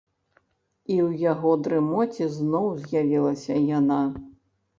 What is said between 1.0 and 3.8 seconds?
ў яго дрымоце зноў з'явілася